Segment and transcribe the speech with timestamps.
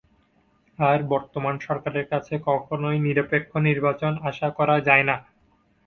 [0.79, 5.15] আর বর্তমান সরকারের কাছে কখনোই নিরপেক্ষ নির্বাচন আশা করা যায় না।